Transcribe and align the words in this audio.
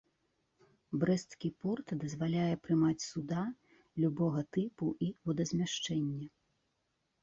Брэсцкі 1.03 1.51
порт 1.65 1.87
дазваляе 2.05 2.55
прымаць 2.65 3.05
суда 3.11 3.45
любога 4.07 4.45
тыпу 4.61 4.85
і 5.09 5.15
водазмяшчэння. 5.31 6.27